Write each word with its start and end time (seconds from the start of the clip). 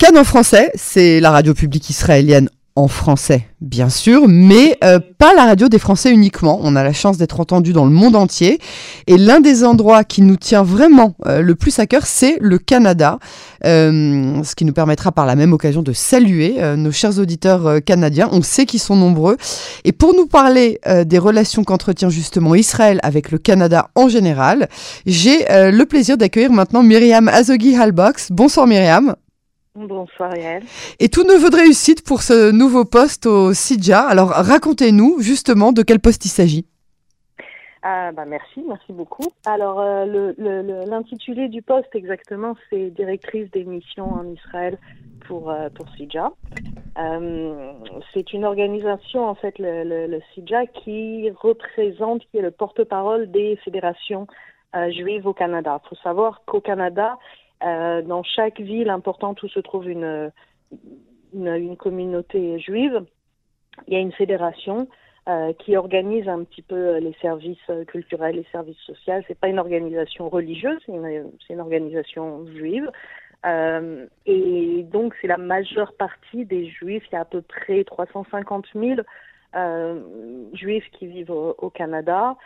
Cannes 0.00 0.16
en 0.16 0.24
français, 0.24 0.72
c'est 0.76 1.20
la 1.20 1.30
radio 1.30 1.52
publique 1.52 1.90
israélienne 1.90 2.48
en 2.74 2.88
français, 2.88 3.46
bien 3.60 3.90
sûr, 3.90 4.28
mais 4.28 4.78
euh, 4.82 4.98
pas 5.18 5.34
la 5.34 5.44
radio 5.44 5.68
des 5.68 5.78
Français 5.78 6.10
uniquement. 6.10 6.58
On 6.62 6.74
a 6.74 6.82
la 6.82 6.94
chance 6.94 7.18
d'être 7.18 7.38
entendu 7.38 7.74
dans 7.74 7.84
le 7.84 7.90
monde 7.90 8.16
entier. 8.16 8.60
Et 9.06 9.18
l'un 9.18 9.40
des 9.40 9.62
endroits 9.62 10.02
qui 10.02 10.22
nous 10.22 10.38
tient 10.38 10.62
vraiment 10.62 11.16
euh, 11.26 11.42
le 11.42 11.54
plus 11.54 11.78
à 11.80 11.86
cœur, 11.86 12.06
c'est 12.06 12.38
le 12.40 12.56
Canada, 12.56 13.18
euh, 13.66 14.42
ce 14.42 14.54
qui 14.54 14.64
nous 14.64 14.72
permettra 14.72 15.12
par 15.12 15.26
la 15.26 15.36
même 15.36 15.52
occasion 15.52 15.82
de 15.82 15.92
saluer 15.92 16.56
nos 16.78 16.92
chers 16.92 17.18
auditeurs 17.18 17.84
canadiens. 17.84 18.30
On 18.32 18.40
sait 18.40 18.64
qu'ils 18.64 18.80
sont 18.80 18.96
nombreux. 18.96 19.36
Et 19.84 19.92
pour 19.92 20.14
nous 20.14 20.26
parler 20.26 20.80
des 21.04 21.18
relations 21.18 21.62
qu'entretient 21.62 22.08
justement 22.08 22.54
Israël 22.54 23.00
avec 23.02 23.30
le 23.30 23.36
Canada 23.36 23.90
en 23.94 24.08
général, 24.08 24.70
j'ai 25.04 25.44
le 25.50 25.84
plaisir 25.84 26.16
d'accueillir 26.16 26.52
maintenant 26.52 26.82
Myriam 26.82 27.28
Azogi 27.28 27.76
Halbox. 27.76 28.28
Bonsoir 28.30 28.66
Myriam. 28.66 29.14
Bonsoir 29.76 30.36
Yael. 30.36 30.64
Et 30.98 31.08
tout 31.08 31.22
neveu 31.22 31.48
de 31.48 31.56
réussite 31.56 32.04
pour 32.04 32.22
ce 32.22 32.50
nouveau 32.50 32.84
poste 32.84 33.26
au 33.26 33.54
CIDJA. 33.54 34.00
Alors 34.00 34.30
racontez-nous 34.30 35.20
justement 35.20 35.70
de 35.70 35.82
quel 35.82 36.00
poste 36.00 36.24
il 36.24 36.28
s'agit. 36.28 36.66
Ah, 37.82 38.10
bah 38.12 38.24
merci, 38.26 38.62
merci 38.68 38.92
beaucoup. 38.92 39.26
Alors 39.46 39.80
euh, 39.80 40.32
l'intitulé 40.86 41.48
du 41.48 41.62
poste 41.62 41.94
exactement, 41.94 42.54
c'est 42.68 42.90
directrice 42.90 43.50
des 43.52 43.64
missions 43.64 44.12
en 44.12 44.26
Israël 44.26 44.76
pour 45.26 45.50
euh, 45.50 45.68
pour. 45.70 45.86
Euh, 46.98 47.72
c'est 48.12 48.32
une 48.32 48.44
organisation 48.44 49.26
en 49.26 49.34
fait 49.34 49.54
le, 49.58 50.20
CIDJA 50.34 50.66
qui 50.66 51.30
représente, 51.30 52.22
qui 52.30 52.38
est 52.38 52.42
le 52.42 52.50
porte-parole 52.50 53.30
des 53.30 53.56
fédérations 53.64 54.26
juives 54.90 55.26
au 55.26 55.32
Canada. 55.32 55.80
Il 55.82 55.88
faut 55.88 56.02
savoir 56.02 56.42
qu'au 56.44 56.60
Canada, 56.60 57.18
euh, 57.64 58.02
dans 58.02 58.22
chaque 58.22 58.60
ville 58.60 58.90
importante 58.90 59.42
où 59.42 59.48
se 59.48 59.60
trouve 59.60 59.88
une, 59.88 60.32
une, 61.34 61.76
communauté 61.76 62.58
juive, 62.58 63.04
il 63.86 63.94
y 63.94 63.96
a 63.96 64.00
une 64.00 64.12
fédération 64.12 64.88
euh, 65.28 65.52
qui 65.52 65.76
organise 65.76 66.28
un 66.28 66.44
petit 66.44 66.62
peu 66.62 66.96
les 66.96 67.14
services 67.20 67.70
culturels, 67.88 68.36
les 68.36 68.46
services 68.50 68.78
sociaux. 68.78 69.14
C'est 69.28 69.38
pas 69.38 69.48
une 69.48 69.58
organisation 69.58 70.28
religieuse, 70.28 70.80
c'est 70.86 70.92
une, 71.52 71.60
organisation 71.60 72.46
juive. 72.46 72.90
Euh, 73.46 74.06
et 74.26 74.82
donc 74.90 75.14
c'est 75.20 75.26
la 75.28 75.36
majeure 75.36 75.92
partie 75.92 76.46
des 76.46 76.66
juifs. 76.66 77.04
Il 77.10 77.14
y 77.14 77.16
a 77.16 77.20
à 77.20 77.24
peu 77.26 77.42
près 77.42 77.84
350 77.84 78.66
000 78.74 79.00
euh, 79.54 80.00
juifs 80.54 80.88
qui 80.92 81.06
vivent 81.06 81.30
au, 81.30 81.70
Canada, 81.70 82.36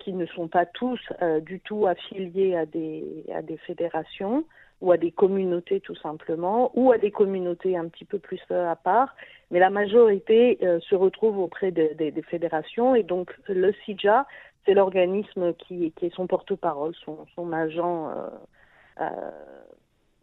qui 0.00 0.12
ne 0.12 0.26
sont 0.26 0.48
pas 0.48 0.66
tous 0.66 1.00
du 1.42 1.60
tout 1.60 1.86
affiliés 1.86 2.56
à 2.56 2.66
des, 2.66 3.24
à 3.34 3.42
des 3.42 3.58
fédérations 3.58 4.44
ou 4.80 4.92
à 4.92 4.96
des 4.96 5.10
communautés 5.10 5.80
tout 5.80 5.94
simplement, 5.96 6.70
ou 6.74 6.92
à 6.92 6.98
des 6.98 7.10
communautés 7.10 7.76
un 7.76 7.88
petit 7.88 8.04
peu 8.04 8.18
plus 8.18 8.40
euh, 8.50 8.70
à 8.70 8.76
part, 8.76 9.14
mais 9.50 9.58
la 9.58 9.70
majorité 9.70 10.58
euh, 10.62 10.80
se 10.80 10.94
retrouve 10.94 11.38
auprès 11.38 11.70
des 11.70 12.22
fédérations. 12.28 12.94
Et 12.94 13.02
donc 13.02 13.34
le 13.48 13.72
CIJA, 13.84 14.26
c'est 14.64 14.74
l'organisme 14.74 15.54
qui, 15.54 15.92
est 16.02 16.14
son 16.14 16.26
porte-parole, 16.26 16.94
son, 17.04 17.52
agent, 17.52 18.10
euh, 19.00 19.30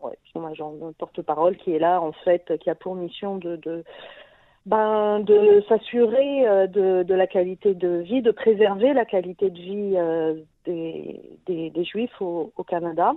ouais, 0.02 0.18
son 0.34 0.46
agent 0.46 0.74
porte-parole 0.98 1.58
qui 1.58 1.74
est 1.74 1.80
là 1.80 2.02
en 2.02 2.12
fait, 2.12 2.58
qui 2.60 2.70
a 2.70 2.76
pour 2.76 2.96
mission 2.96 3.38
de, 3.38 3.84
ben, 4.66 5.22
de 5.22 5.64
s'assurer 5.68 6.68
de, 6.68 7.14
la 7.14 7.26
qualité 7.26 7.74
de 7.74 8.00
vie, 8.00 8.22
de 8.22 8.32
préserver 8.32 8.94
la 8.94 9.06
qualité 9.06 9.50
de 9.50 9.60
vie 9.60 9.98
des, 10.66 11.84
Juifs 11.86 12.22
au 12.22 12.64
Canada 12.68 13.14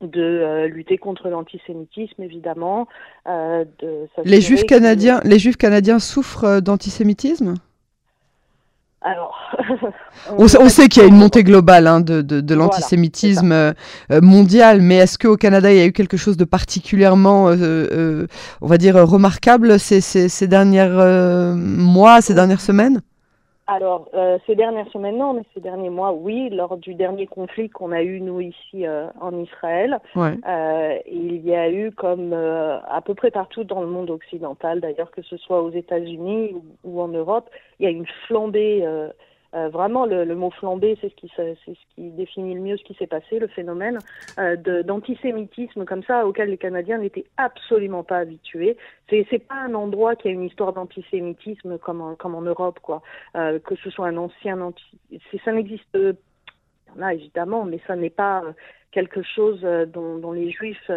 de 0.00 0.20
euh, 0.20 0.68
lutter 0.68 0.98
contre 0.98 1.28
l'antisémitisme 1.28 2.22
évidemment. 2.22 2.86
Euh, 3.26 3.64
de 3.80 4.06
les 4.24 4.40
juifs 4.40 4.64
canadiens, 4.64 5.20
les 5.24 5.38
juifs 5.38 5.56
canadiens 5.56 5.98
souffrent 5.98 6.44
euh, 6.44 6.60
d'antisémitisme? 6.60 7.54
Alors, 9.00 9.36
on, 10.38 10.48
sait 10.48 10.88
qu'il 10.88 11.02
y 11.02 11.06
a 11.06 11.08
une 11.08 11.16
montée 11.16 11.44
globale 11.44 11.86
hein, 11.86 12.00
de, 12.00 12.20
de, 12.20 12.54
l'antisémitisme 12.54 13.72
mondial, 14.10 14.82
mais 14.82 14.96
est-ce 14.96 15.18
qu'au 15.18 15.36
Canada 15.36 15.72
il 15.72 15.78
y 15.78 15.80
a 15.80 15.86
eu 15.86 15.92
quelque 15.92 16.16
chose 16.16 16.36
de 16.36 16.44
particulièrement, 16.44 17.44
on 17.44 18.66
va 18.66 18.76
dire, 18.76 18.96
remarquable 18.96 19.78
ces, 19.78 20.00
ces, 20.00 20.28
ces 20.28 20.48
derniers 20.48 20.88
mois, 21.54 22.20
ces 22.20 22.34
dernières 22.34 22.60
semaines? 22.60 23.00
Alors, 23.70 24.08
euh, 24.14 24.38
ces 24.46 24.54
dernières 24.54 24.88
semaines, 24.88 25.18
non, 25.18 25.34
mais 25.34 25.42
ces 25.52 25.60
derniers 25.60 25.90
mois, 25.90 26.12
oui. 26.12 26.48
Lors 26.48 26.78
du 26.78 26.94
dernier 26.94 27.26
conflit 27.26 27.68
qu'on 27.68 27.92
a 27.92 28.02
eu, 28.02 28.18
nous, 28.22 28.40
ici 28.40 28.86
euh, 28.86 29.08
en 29.20 29.38
Israël, 29.38 30.00
euh, 30.16 30.98
il 31.06 31.46
y 31.46 31.54
a 31.54 31.70
eu, 31.70 31.92
comme 31.92 32.32
à 32.32 33.02
peu 33.04 33.14
près 33.14 33.30
partout 33.30 33.64
dans 33.64 33.82
le 33.82 33.86
monde 33.86 34.08
occidental, 34.08 34.80
d'ailleurs, 34.80 35.10
que 35.10 35.20
ce 35.20 35.36
soit 35.36 35.62
aux 35.62 35.70
États-Unis 35.70 36.54
ou, 36.82 37.00
en 37.02 37.08
Europe, 37.08 37.50
il 37.78 37.84
y 37.84 37.86
a 37.86 37.90
une 37.90 38.06
flambée 38.26 38.88
euh, 39.54 39.68
vraiment, 39.70 40.04
le, 40.04 40.34
mot 40.34 40.50
flambé, 40.50 40.98
c'est 41.00 41.08
ce 41.08 41.14
qui 41.14 41.32
c'est 41.34 41.56
ce 41.64 41.94
qui 41.94 42.10
définit 42.10 42.54
le 42.54 42.60
mieux 42.60 42.76
ce 42.76 42.84
qui 42.84 42.94
s'est 42.94 43.06
passé, 43.06 43.38
le 43.38 43.46
phénomène 43.46 43.98
euh, 44.38 44.56
d'antisémitisme 44.82 45.86
comme 45.86 46.02
ça 46.02 46.26
auquel 46.26 46.50
les 46.50 46.58
Canadiens 46.58 46.98
n'étaient 46.98 47.24
absolument 47.38 48.04
pas 48.04 48.18
habitués. 48.18 48.76
C'est 49.08 49.26
c'est 49.30 49.38
pas 49.38 49.54
un 49.54 49.74
endroit 49.74 50.16
qui 50.16 50.28
a 50.28 50.30
une 50.32 50.44
histoire 50.44 50.74
d'antisémitisme 50.74 51.78
comme 51.78 52.02
en, 52.02 52.14
comme 52.14 52.34
en 52.34 52.42
Europe, 52.42 52.78
quoi. 52.82 53.02
Euh, 53.36 53.58
que 53.58 53.74
ce 53.76 53.88
soit 53.88 54.08
un 54.08 54.18
ancien 54.18 54.60
anti, 54.60 54.84
ça 55.44 55.52
n'existe 55.52 55.96
pas 56.98 57.14
évidemment, 57.14 57.64
mais 57.64 57.80
ça 57.86 57.96
n'est 57.96 58.10
pas 58.10 58.42
quelque 58.90 59.22
chose 59.22 59.60
dont 59.62 60.32
les 60.32 60.50
Juifs 60.50 60.90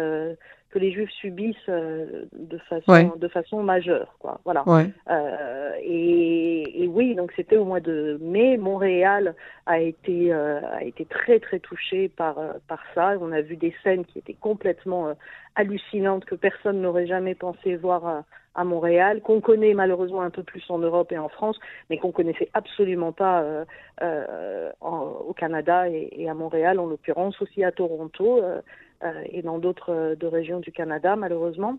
que 0.72 0.78
les 0.78 0.90
Juifs 0.90 1.10
subissent 1.10 1.56
euh, 1.68 2.24
de 2.32 2.58
façon 2.58 3.12
de 3.16 3.28
façon 3.28 3.62
majeure, 3.62 4.16
quoi. 4.18 4.40
Voilà. 4.44 4.64
Euh, 5.10 5.70
et, 5.82 6.82
et, 6.82 6.88
oui, 6.88 7.14
donc 7.14 7.30
c'était 7.36 7.58
au 7.58 7.64
mois 7.64 7.80
de 7.80 8.18
mai. 8.22 8.56
Montréal 8.56 9.34
a 9.66 9.78
été 9.78 10.32
euh, 10.32 10.60
a 10.72 10.82
été 10.82 11.04
très 11.04 11.38
très 11.40 11.60
touché 11.60 12.08
par 12.08 12.36
par 12.68 12.80
ça. 12.94 13.14
On 13.20 13.32
a 13.32 13.42
vu 13.42 13.56
des 13.56 13.74
scènes 13.84 14.06
qui 14.06 14.18
étaient 14.18 14.32
complètement 14.34 15.12
hallucinantes 15.54 16.24
que 16.24 16.34
personne 16.34 16.80
n'aurait 16.80 17.06
jamais 17.06 17.34
pensé 17.34 17.76
voir 17.76 18.24
à 18.54 18.64
Montréal, 18.64 19.22
qu'on 19.22 19.40
connaît 19.40 19.72
malheureusement 19.72 20.20
un 20.22 20.30
peu 20.30 20.42
plus 20.42 20.62
en 20.68 20.78
Europe 20.78 21.10
et 21.12 21.18
en 21.18 21.30
France, 21.30 21.58
mais 21.88 21.96
qu'on 21.98 22.12
connaissait 22.12 22.50
absolument 22.54 23.12
pas 23.12 23.44
au 24.80 25.34
Canada 25.34 25.88
et, 25.88 26.08
et, 26.12 26.30
à 26.30 26.34
Montréal, 26.34 26.80
en 26.80 26.86
l'occurrence 26.86 27.40
aussi 27.42 27.62
à 27.64 27.72
Toronto. 27.72 28.42
Euh, 28.42 28.60
et 29.26 29.42
dans 29.42 29.58
d'autres 29.58 29.92
euh, 29.92 30.16
régions 30.28 30.60
du 30.60 30.72
Canada, 30.72 31.16
malheureusement. 31.16 31.78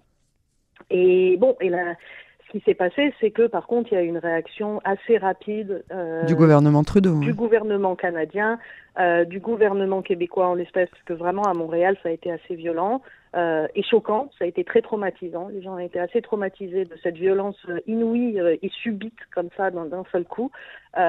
Et 0.89 1.37
bon, 1.37 1.55
et 1.61 1.69
ce 1.69 2.32
qui 2.53 2.61
s'est 2.65 2.75
passé, 2.75 3.11
c'est 3.19 3.31
que 3.31 3.47
par 3.47 3.65
contre, 3.65 3.91
il 3.91 3.95
y 3.95 3.97
a 3.97 4.03
une 4.03 4.19
réaction 4.19 4.79
assez 4.83 5.17
rapide 5.17 5.83
euh, 5.91 6.23
du 6.25 6.35
gouvernement 6.35 6.83
Trudeau, 6.83 7.17
du 7.17 7.33
gouvernement 7.33 7.95
canadien, 7.95 8.59
euh, 8.99 9.25
du 9.25 9.39
gouvernement 9.39 10.03
québécois 10.03 10.49
en 10.49 10.53
l'espèce, 10.53 10.87
parce 10.91 11.01
que 11.01 11.13
vraiment 11.13 11.41
à 11.45 11.55
Montréal, 11.55 11.97
ça 12.03 12.09
a 12.09 12.11
été 12.11 12.31
assez 12.31 12.53
violent 12.53 13.01
euh, 13.35 13.67
et 13.73 13.81
choquant. 13.81 14.29
Ça 14.37 14.45
a 14.45 14.47
été 14.47 14.63
très 14.63 14.83
traumatisant. 14.83 15.47
Les 15.47 15.63
gens 15.63 15.73
ont 15.73 15.79
été 15.79 15.99
assez 15.99 16.21
traumatisés 16.21 16.85
de 16.85 16.95
cette 17.01 17.15
violence 17.15 17.57
inouïe 17.87 18.39
et 18.61 18.69
subite 18.83 19.17
comme 19.33 19.49
ça 19.57 19.71
d'un 19.71 20.03
seul 20.11 20.23
coup. 20.23 20.51
Et, 20.95 21.01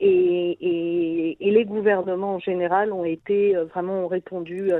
et, 0.00 1.48
et, 1.48 1.50
les 1.50 1.64
gouvernements 1.64 2.34
en 2.34 2.40
général 2.40 2.92
ont 2.92 3.06
été 3.06 3.54
vraiment 3.72 4.04
ont 4.04 4.06
répondu 4.06 4.70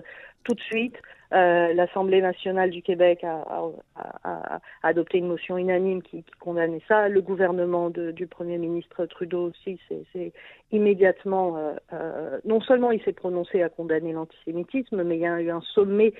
tout 0.44 0.52
de 0.52 0.60
suite. 0.60 0.96
Euh, 1.34 1.72
L'Assemblée 1.74 2.20
nationale 2.20 2.70
du 2.70 2.80
Québec 2.80 3.24
a, 3.24 4.60
adopté 4.82 5.18
une 5.18 5.26
motion 5.26 5.58
unanime 5.58 6.02
qui, 6.02 6.24
condamnait 6.38 6.82
ça. 6.86 7.08
Le 7.08 7.20
gouvernement 7.20 7.90
du 7.90 8.26
Premier 8.26 8.58
ministre 8.58 9.06
Trudeau 9.06 9.50
aussi 9.50 9.80
s'est 9.88 10.32
immédiatement, 10.70 11.56
euh, 11.56 11.72
euh, 11.92 12.38
non 12.44 12.60
seulement 12.60 12.92
il 12.92 13.02
s'est 13.02 13.12
prononcé 13.12 13.62
à 13.62 13.68
condamner 13.68 14.12
l'antisémitisme, 14.12 15.02
mais 15.02 15.16
il 15.16 15.22
y 15.22 15.26
a 15.26 15.40
eu 15.40 15.50
un 15.50 15.60
sommet 15.60 16.12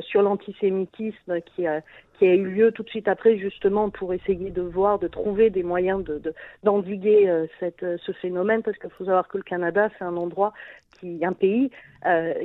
sur 0.00 0.22
l'antisémitisme 0.22 1.40
qui 1.42 1.64
a, 1.64 1.80
qui 2.18 2.26
a 2.26 2.34
eu 2.34 2.44
lieu 2.44 2.72
tout 2.72 2.82
de 2.82 2.88
suite 2.88 3.06
après, 3.06 3.38
justement 3.38 3.88
pour 3.88 4.12
essayer 4.12 4.50
de 4.50 4.62
voir, 4.62 4.98
de 4.98 5.06
trouver 5.06 5.48
des 5.48 5.62
moyens 5.62 6.02
de 6.02 6.34
d'endiguer 6.64 7.26
de, 7.26 7.96
ce 7.98 8.12
phénomène, 8.12 8.64
parce 8.64 8.76
qu'il 8.78 8.90
faut 8.90 9.04
savoir 9.04 9.28
que 9.28 9.36
le 9.36 9.44
Canada, 9.44 9.90
c'est 9.96 10.04
un 10.04 10.16
endroit 10.16 10.52
qui, 11.00 11.24
un 11.24 11.32
pays 11.32 11.70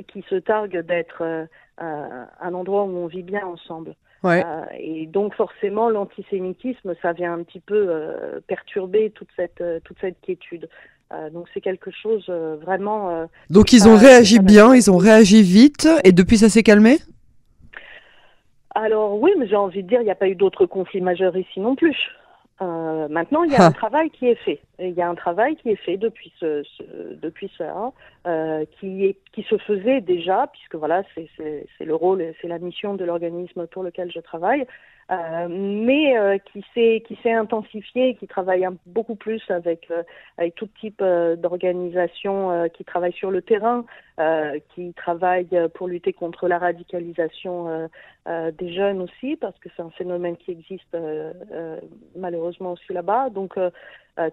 qui 0.08 0.24
se 0.28 0.36
targue 0.36 0.80
d'être 0.80 1.46
un 1.78 2.54
endroit 2.54 2.84
où 2.84 2.96
on 2.96 3.06
vit 3.06 3.22
bien 3.22 3.46
ensemble. 3.46 3.94
Ouais. 4.24 4.42
Euh, 4.44 4.64
et 4.78 5.06
donc 5.06 5.34
forcément, 5.34 5.90
l'antisémitisme, 5.90 6.94
ça 7.02 7.12
vient 7.12 7.34
un 7.34 7.42
petit 7.42 7.60
peu 7.60 7.86
euh, 7.88 8.40
perturber 8.48 9.10
toute 9.10 9.28
cette 9.36 9.62
toute 9.84 9.98
cette 10.00 10.18
quiétude. 10.22 10.68
Euh, 11.12 11.28
donc 11.28 11.46
c'est 11.52 11.60
quelque 11.60 11.90
chose 11.90 12.28
vraiment. 12.28 13.28
donc 13.50 13.74
ils 13.74 13.86
ont 13.86 13.96
réagi 13.96 14.38
bien, 14.38 14.74
ils 14.74 14.90
ont 14.90 14.96
réagi 14.96 15.42
vite, 15.42 15.86
et 16.04 16.12
depuis 16.12 16.38
ça 16.38 16.48
s'est 16.48 16.62
calmé? 16.62 16.96
Alors 18.74 19.20
oui, 19.20 19.30
mais 19.38 19.46
j'ai 19.46 19.56
envie 19.56 19.82
de 19.82 19.88
dire, 19.88 20.00
il 20.00 20.04
n'y 20.04 20.10
a 20.10 20.16
pas 20.16 20.28
eu 20.28 20.34
d'autres 20.34 20.64
conflits 20.64 21.02
majeurs 21.02 21.36
ici 21.36 21.60
non 21.60 21.76
plus. 21.76 21.94
Euh, 22.62 23.08
maintenant, 23.08 23.42
il 23.42 23.52
y 23.52 23.56
a 23.56 23.64
un 23.66 23.72
travail 23.72 24.10
qui 24.10 24.28
est 24.28 24.36
fait. 24.36 24.60
Il 24.78 24.92
y 24.92 25.02
a 25.02 25.08
un 25.08 25.16
travail 25.16 25.56
qui 25.56 25.70
est 25.70 25.76
fait 25.76 25.96
depuis 25.96 26.32
ce, 26.38 26.62
ce 26.62 27.14
depuis 27.14 27.50
ça, 27.58 27.92
euh, 28.26 28.64
qui 28.78 29.06
est 29.06 29.16
qui 29.32 29.42
se 29.42 29.58
faisait 29.58 30.00
déjà, 30.00 30.46
puisque 30.52 30.76
voilà, 30.76 31.02
c'est 31.14 31.84
le 31.84 31.94
rôle, 31.94 32.24
c'est 32.40 32.48
la 32.48 32.58
mission 32.58 32.94
de 32.94 33.04
l'organisme 33.04 33.66
pour 33.66 33.82
lequel 33.82 34.12
je 34.12 34.20
travaille, 34.20 34.66
euh, 35.10 35.48
mais 35.50 36.16
euh, 36.16 36.38
qui 36.38 36.64
s'est 36.72 37.02
qui 37.06 37.18
s'est 37.22 37.32
intensifié, 37.32 38.14
qui 38.14 38.26
travaille 38.26 38.66
beaucoup 38.86 39.16
plus 39.16 39.42
avec 39.50 39.90
euh, 39.90 40.02
avec 40.38 40.54
tout 40.54 40.68
type 40.80 41.02
d'organisations 41.02 42.68
qui 42.70 42.84
travaillent 42.84 43.12
sur 43.12 43.30
le 43.30 43.42
terrain, 43.42 43.84
qui 44.74 44.94
travaillent 44.94 45.68
pour 45.74 45.88
lutter 45.88 46.12
contre 46.12 46.48
la 46.48 46.58
radicalisation 46.58 47.88
des 48.26 48.72
jeunes 48.72 49.02
aussi, 49.02 49.36
parce 49.36 49.58
que 49.58 49.68
c'est 49.76 49.82
un 49.82 49.90
phénomène 49.90 50.36
qui 50.36 50.52
existe 50.52 50.96
malheureusement 52.16 52.72
aussi 52.72 52.92
là-bas. 52.92 53.30
Donc 53.30 53.58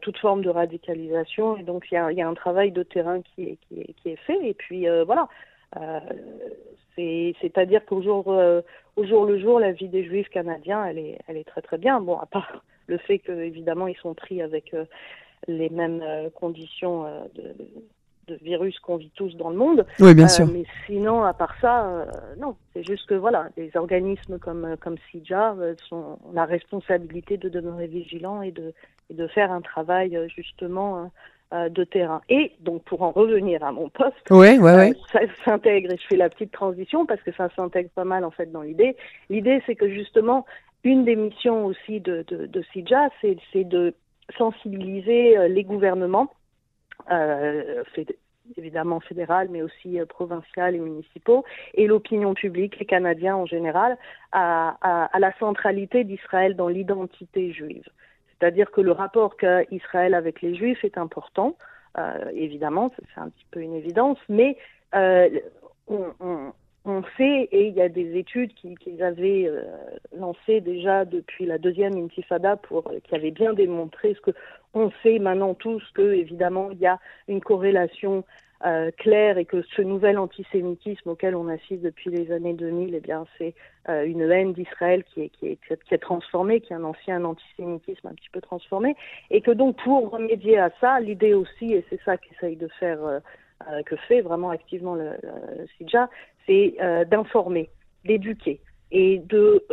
toute 0.02 0.18
forme 0.20 0.44
de 0.44 0.50
radicalisation. 0.50 1.58
Et 1.58 1.64
donc 1.64 1.86
il 1.92 1.96
y 1.96 1.98
a, 1.98 2.12
y 2.12 2.22
a, 2.22 2.28
un 2.28 2.34
travail 2.34 2.72
de 2.72 2.84
terrain 2.84 3.22
qui 3.22 3.44
est, 3.44 3.58
qui 3.68 3.82
est, 3.82 3.94
qui 3.94 4.10
est 4.10 4.20
fait. 4.28 4.40
Et 4.48 4.54
puis 4.54 4.88
voilà 5.06 5.28
c'est-à-dire 6.96 7.86
qu'au 7.86 8.02
jour, 8.02 8.26
euh, 8.28 8.62
au 8.96 9.06
jour 9.06 9.26
le 9.26 9.40
jour, 9.40 9.60
la 9.60 9.72
vie 9.72 9.88
des 9.88 10.04
Juifs 10.04 10.30
canadiens, 10.30 10.86
elle 10.86 10.98
est, 10.98 11.20
elle 11.28 11.38
est 11.38 11.48
très 11.48 11.62
très 11.62 11.78
bien. 11.78 12.00
Bon, 12.02 12.18
à 12.18 12.26
part 12.26 12.64
le 12.88 12.98
fait 12.98 13.20
qu'évidemment 13.20 13.88
ils 13.88 13.98
sont 13.98 14.14
pris 14.14 14.42
avec 14.42 14.74
euh, 14.74 14.86
les 15.48 15.70
mêmes 15.70 16.02
euh, 16.04 16.30
conditions 16.30 17.06
de, 17.36 17.56
de, 18.28 18.36
virus 18.42 18.80
qu'on 18.80 18.98
vit 18.98 19.12
tous 19.16 19.36
dans 19.36 19.50
le 19.50 19.58
monde. 19.58 19.86
Oui, 20.00 20.14
bien 20.14 20.28
sûr. 20.28 20.48
Mais 20.48 20.64
sinon, 20.86 21.24
à 21.24 21.34
part 21.34 21.56
ça, 21.60 22.08
non. 22.38 22.56
C'est 22.74 22.84
juste 22.84 23.06
que 23.08 23.16
voilà, 23.16 23.50
des 23.58 23.72
organismes 23.76 24.40
comme 24.40 24.78
comme 24.80 24.96
CIJA 25.12 25.56
sont 25.90 26.18
ont 26.26 26.32
la 26.34 26.46
responsabilité 26.46 27.38
de 27.38 27.50
demeurer 27.50 27.88
vigilants 27.88 28.42
et 28.42 28.52
de 28.52 28.74
et 29.12 29.14
de 29.14 29.28
faire 29.28 29.52
un 29.52 29.62
travail 29.62 30.18
justement 30.34 31.00
euh, 31.00 31.08
de 31.52 31.84
terrain. 31.84 32.22
Et 32.30 32.54
donc 32.62 32.84
pour 32.84 33.02
en 33.02 33.12
revenir 33.12 33.64
à 33.64 33.72
mon 33.72 33.90
poste, 33.90 34.30
ouais, 34.30 34.58
ouais, 34.58 34.76
ouais. 34.76 34.92
Euh, 34.92 35.10
ça 35.12 35.20
s'intègre 35.44 35.92
et 35.92 35.98
je 35.98 36.08
fais 36.08 36.16
la 36.16 36.30
petite 36.30 36.52
transition 36.52 37.06
parce 37.06 37.22
que 37.22 37.32
ça 37.34 37.50
s'intègre 37.56 37.90
pas 37.90 38.06
mal 38.06 38.24
en 38.24 38.32
fait 38.32 38.52
dans 38.52 38.62
l'idée. 38.62 38.96
L'idée 39.30 39.62
c'est 39.66 39.76
que 39.76 39.90
justement 39.90 40.46
une 40.84 41.06
des 41.06 41.16
missions 41.16 41.66
aussi 41.66 42.00
de, 42.00 42.24
de, 42.28 42.46
de 42.48 42.62
CIJA, 42.74 43.10
c'est 43.22 43.64
de 43.64 43.94
sensibiliser 44.38 45.38
euh, 45.38 45.48
les 45.48 45.64
gouvernements, 45.64 46.32
euh, 47.12 47.84
évidemment 48.58 49.00
fédéral, 49.00 49.50
mais 49.52 49.62
aussi 49.62 50.00
euh, 50.00 50.06
provincial 50.06 50.76
et 50.76 50.80
municipaux, 50.80 51.46
et 51.74 51.88
l'opinion 51.88 52.34
publique, 52.34 52.80
les 52.80 52.86
Canadiens 52.86 53.36
en 53.36 53.46
général, 53.46 53.98
à, 54.32 54.78
à, 54.82 55.06
à 55.06 55.20
la 55.20 55.38
centralité 55.38 56.04
d'Israël 56.04 56.56
dans 56.56 56.68
l'identité 56.68 57.52
juive. 57.52 57.88
C'est-à-dire 58.42 58.72
que 58.72 58.82
le 58.82 58.92
rapport 58.92 59.38
qu'a 59.38 59.62
Israël 59.72 60.16
avec 60.16 60.42
les 60.42 60.56
Juifs 60.56 60.84
est 60.84 60.98
important, 60.98 61.56
euh, 62.00 62.32
évidemment, 62.34 62.92
c'est 62.98 63.22
un 63.22 63.30
petit 63.30 63.46
peu 63.52 63.60
une 63.62 63.76
évidence, 63.76 64.18
mais 64.30 64.58
euh, 64.96 65.30
on, 65.88 67.04
sait, 67.18 67.50
et 67.52 67.68
il 67.68 67.76
y 67.76 67.82
a 67.82 67.90
des 67.90 68.18
études 68.18 68.52
qu'ils 68.56 68.80
qui 68.80 69.02
avaient 69.04 69.46
euh, 69.46 69.62
lancées 70.18 70.60
déjà 70.60 71.06
depuis 71.06 71.46
la 71.46 71.60
deuxième 71.60 71.94
intifada, 71.94 72.56
pour, 72.56 72.92
qui 73.04 73.14
avaient 73.14 73.30
bien 73.30 73.54
démontré 73.54 74.16
ce 74.16 74.32
que 74.32 74.38
on 74.74 74.90
sait 75.04 75.20
maintenant 75.20 75.54
tous 75.54 75.84
que, 75.94 76.14
évidemment, 76.14 76.72
il 76.72 76.80
y 76.80 76.88
a 76.88 76.98
une 77.28 77.42
corrélation 77.42 78.24
euh, 78.66 78.92
clair 78.98 79.38
et 79.38 79.46
que 79.46 79.62
ce 79.76 79.82
nouvel 79.82 80.18
antisémitisme 80.18 81.10
auquel 81.10 81.36
on 81.36 81.48
assiste 81.48 81.82
depuis 81.82 82.10
les 82.10 82.32
années 82.32 82.54
2000, 82.54 82.94
eh 82.94 83.00
bien, 83.00 83.26
c'est 83.38 83.56
euh, 83.90 84.06
une 84.06 84.22
haine 84.22 84.54
d'Israël 84.54 85.04
qui 85.04 85.22
est, 85.22 85.30
qui, 85.30 85.48
est, 85.48 85.60
qui 85.86 85.94
est 85.94 85.98
transformée, 85.98 86.62
qui 86.62 86.74
est 86.74 86.76
un 86.76 86.84
ancien 86.84 87.24
antisémitisme 87.24 88.08
un 88.08 88.14
petit 88.14 88.30
peu 88.32 88.42
transformé, 88.42 88.96
et 89.32 89.42
que 89.42 89.52
donc 89.52 89.78
pour 89.84 90.12
remédier 90.12 90.60
à 90.60 90.70
ça, 90.80 91.00
l'idée 91.00 91.34
aussi, 91.34 91.74
et 91.74 91.84
c'est 91.90 92.00
ça 92.04 92.18
qu'essaye 92.18 92.56
de 92.56 92.68
faire, 92.80 93.04
euh, 93.04 93.20
euh 93.70 93.82
que 93.84 93.96
fait 93.96 94.22
vraiment 94.22 94.50
activement 94.50 94.96
le, 94.96 95.12
le 95.24 95.66
c'est 96.46 96.76
d'informer, 97.10 97.70
d'éduquer 98.06 98.60
et 98.92 99.20
de 99.20 99.64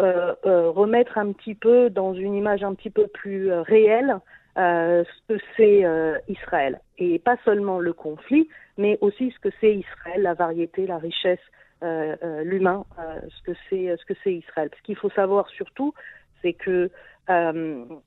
remettre 0.44 1.19
un 1.19 1.32
petit 1.32 1.55
peu 1.55 1.90
dans 1.90 2.14
une 2.14 2.35
image 2.35 2.62
un 2.62 2.75
petit 2.75 2.90
peu 2.90 3.06
plus 3.06 3.50
réelle 3.50 4.20
euh, 4.58 5.05
ce 5.05 5.34
que 5.34 5.40
c'est 5.56 5.84
euh, 5.84 6.19
Israël. 6.28 6.81
Et 6.99 7.19
pas 7.19 7.37
seulement 7.44 7.78
le 7.78 7.93
conflit, 7.93 8.49
mais 8.76 8.99
aussi 9.00 9.31
ce 9.31 9.38
que 9.38 9.55
c'est 9.60 9.75
Israël, 9.75 10.22
la 10.22 10.34
variété, 10.34 10.87
la 10.87 10.99
richesse, 10.99 11.38
euh, 11.84 12.43
l'humain, 12.43 12.84
ce 13.28 13.43
que 13.43 13.56
c'est 13.70 13.96
ce 13.96 14.05
que 14.05 14.14
c'est 14.25 14.34
Israël. 14.34 14.69
Ce 14.76 14.82
qu'il 14.82 14.96
faut 14.96 15.10
savoir 15.10 15.49
surtout, 15.50 15.94
c'est 16.43 16.55
que 16.55 16.90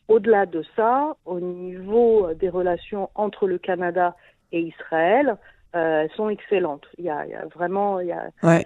au-delà 0.07 0.45
de 0.47 0.63
ça, 0.75 1.15
au 1.25 1.39
niveau 1.39 2.33
des 2.33 2.49
relations 2.49 3.09
entre 3.13 3.47
le 3.47 3.59
Canada 3.59 4.15
et 4.51 4.59
Israël, 4.59 5.37
elles 5.73 6.09
sont 6.17 6.29
excellentes. 6.29 6.87
Il 6.97 7.05
y 7.05 7.09
a, 7.09 7.25
il 7.25 7.31
y 7.31 7.35
a 7.35 7.45
vraiment, 7.45 7.99
il 7.99 8.07
y 8.07 8.11
a, 8.11 8.29
ouais. 8.43 8.65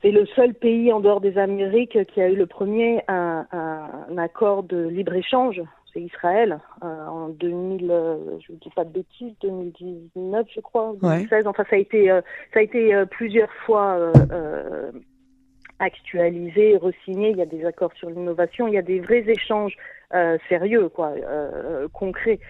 C'est 0.00 0.12
le 0.12 0.26
seul 0.26 0.54
pays 0.54 0.92
en 0.92 1.00
dehors 1.00 1.20
des 1.20 1.38
Amériques 1.38 2.04
qui 2.06 2.20
a 2.20 2.28
eu 2.28 2.36
le 2.36 2.46
premier 2.46 3.02
un, 3.08 3.46
un, 3.52 3.90
un 4.10 4.18
accord 4.18 4.62
de 4.62 4.86
libre-échange 4.86 5.60
c'est 5.94 6.02
Israël 6.02 6.58
euh, 6.82 7.06
en 7.06 7.28
2000, 7.28 7.90
euh, 7.90 8.16
je 8.46 8.52
ne 8.52 8.58
dis 8.58 8.70
pas 8.70 8.84
de 8.84 8.90
bêtises, 8.90 9.32
2019 9.40 10.46
je 10.54 10.60
crois, 10.60 10.92
2016. 11.00 11.30
Ouais. 11.30 11.46
Enfin, 11.46 11.64
ça 11.70 11.76
a 11.76 11.78
été, 11.78 12.10
euh, 12.10 12.20
ça 12.52 12.58
a 12.58 12.62
été 12.62 12.92
plusieurs 13.10 13.52
fois 13.64 14.12
actualisé, 15.78 16.76
resigné. 16.76 17.30
Il 17.30 17.36
y 17.36 17.42
a 17.42 17.46
des 17.46 17.64
accords 17.64 17.92
sur 17.94 18.10
l'innovation, 18.10 18.68
il 18.68 18.74
y 18.74 18.78
a 18.78 18.82
des 18.82 19.00
vrais 19.00 19.24
échanges 19.28 19.76
sérieux, 20.48 20.88
quoi, 20.88 21.14
concrets 21.92 22.40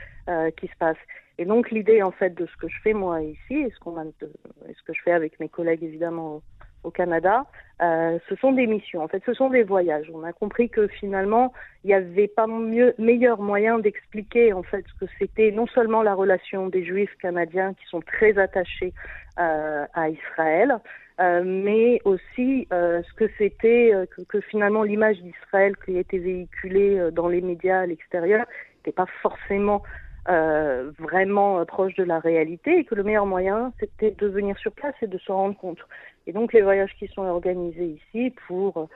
qui 0.56 0.67
se 0.67 0.76
passent. 0.79 0.96
Et 1.37 1.44
donc 1.44 1.70
l'idée 1.70 2.02
en 2.02 2.12
fait 2.12 2.35
de 2.35 2.46
ce 2.46 2.56
que 2.56 2.69
je 2.69 2.81
fais 2.82 2.93
moi 2.93 3.20
ici, 3.23 3.55
et 3.55 3.70
ce 3.70 3.79
qu'on 3.81 3.99
a, 3.99 4.05
ce 4.20 4.82
que 4.87 4.93
je 4.93 5.02
fais 5.02 5.12
avec 5.12 5.41
mes 5.41 5.49
collègues 5.49 5.82
évidemment 5.82 6.43
au 6.84 6.90
Canada, 6.90 7.46
euh, 7.82 8.19
ce 8.28 8.36
sont 8.36 8.52
des 8.52 8.66
missions. 8.66 9.02
En 9.02 9.08
fait, 9.08 9.22
ce 9.26 9.34
sont 9.34 9.50
des 9.50 9.64
voyages. 9.64 10.08
On 10.14 10.22
a 10.22 10.32
compris 10.32 10.69
que 10.69 10.86
finalement, 10.86 11.52
il 11.82 11.88
n'y 11.88 11.94
avait 11.94 12.28
pas 12.28 12.46
mieux, 12.46 12.94
meilleur 12.98 13.40
moyen 13.40 13.78
d'expliquer 13.81 14.52
en 14.52 14.62
fait 14.62 14.84
ce 14.86 15.04
que 15.04 15.10
c'était 15.19 15.50
non 15.50 15.66
seulement 15.66 16.02
la 16.02 16.14
relation 16.14 16.69
des 16.69 16.84
Juifs 16.84 17.14
canadiens 17.20 17.75
qui 17.75 17.84
sont 17.86 18.00
très 18.00 18.38
attachés 18.38 18.92
euh, 19.40 19.86
à 19.92 20.08
Israël, 20.08 20.78
euh, 21.20 21.42
mais 21.44 22.00
aussi 22.04 22.69
ce 22.70 23.12
que 23.16 23.28
c'était 23.38 23.92
que, 24.28 24.40
finalement 24.40 24.84
l'image 24.84 25.20
d'Israël 25.20 25.75
qui 25.84 25.96
a 25.96 26.00
été 26.00 26.19
véhiculée 26.19 27.10
dans 27.12 27.28
les 27.28 27.40
médias 27.40 27.81
à 27.81 27.86
l'extérieur 27.86 28.46
n'était 28.76 28.92
pas 28.92 29.06
forcément 29.20 29.82
vraiment 30.26 31.64
proche 31.66 31.94
de 31.96 32.04
la 32.04 32.19
réalité 32.19 32.78
et 32.78 32.84
que 32.84 32.94
le 32.94 33.02
meilleur 33.02 33.26
moyen 33.26 33.72
c'était 33.78 34.12
de 34.12 34.26
venir 34.26 34.56
sur 34.58 34.72
place 34.72 34.94
et 35.02 35.06
de 35.06 35.19
se 35.19 35.31
rendre 35.31 35.56
compte. 35.56 35.81
Et 36.26 36.32
donc 36.32 36.52
les 36.52 36.62
voyages 36.62 36.94
qui 36.98 37.06
sont 37.08 37.22
organisés 37.22 37.98
ici 38.00 38.32
pour 38.46 38.76
euh, 38.78 38.86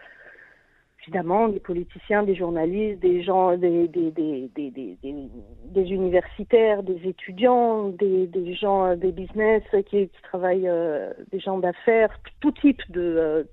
évidemment 1.08 1.48
des 1.48 1.60
politiciens, 1.60 2.22
des 2.22 2.34
journalistes, 2.34 3.00
des 3.00 3.22
gens, 3.22 3.56
des, 3.56 3.88
des, 3.88 4.10
des, 4.10 4.50
des, 4.54 5.90
universitaires, 5.90 6.82
des 6.82 7.00
étudiants, 7.08 7.88
des, 7.88 8.54
gens 8.54 8.94
des 8.94 9.12
business 9.12 9.62
qui, 9.86 10.10
travaillent, 10.22 10.68
euh, 10.68 11.12
des 11.32 11.40
gens 11.40 11.58
d'affaires, 11.58 12.10
tout 12.40 12.52
type 12.52 12.82
de, 12.90 13.00
euh, 13.00 13.44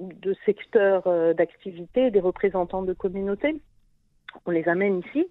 de 0.00 0.34
secteurs 0.46 1.06
euh, 1.06 1.34
d'activité, 1.34 2.10
des 2.10 2.20
représentants 2.20 2.82
de 2.82 2.92
communautés. 2.92 3.60
On 4.46 4.50
les 4.50 4.68
amène 4.68 5.00
ici 5.00 5.28